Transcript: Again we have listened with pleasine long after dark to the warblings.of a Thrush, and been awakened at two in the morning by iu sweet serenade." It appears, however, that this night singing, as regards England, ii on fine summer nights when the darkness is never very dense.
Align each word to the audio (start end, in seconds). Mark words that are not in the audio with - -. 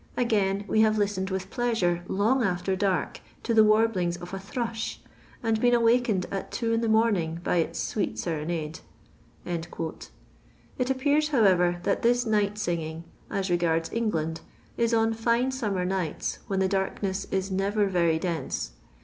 Again 0.17 0.65
we 0.67 0.81
have 0.81 0.97
listened 0.97 1.29
with 1.29 1.51
pleasine 1.51 2.01
long 2.07 2.41
after 2.41 2.75
dark 2.75 3.21
to 3.43 3.53
the 3.53 3.63
warblings.of 3.63 4.33
a 4.33 4.39
Thrush, 4.39 4.99
and 5.43 5.61
been 5.61 5.75
awakened 5.75 6.25
at 6.31 6.49
two 6.51 6.73
in 6.73 6.81
the 6.81 6.89
morning 6.89 7.39
by 7.43 7.57
iu 7.57 7.73
sweet 7.75 8.17
serenade." 8.17 8.79
It 9.45 10.89
appears, 10.89 11.27
however, 11.29 11.81
that 11.83 12.01
this 12.01 12.25
night 12.25 12.57
singing, 12.57 13.03
as 13.29 13.51
regards 13.51 13.93
England, 13.93 14.41
ii 14.79 14.91
on 14.95 15.13
fine 15.13 15.51
summer 15.51 15.85
nights 15.85 16.39
when 16.47 16.61
the 16.61 16.67
darkness 16.67 17.27
is 17.29 17.51
never 17.51 17.85
very 17.85 18.17
dense. 18.17 18.71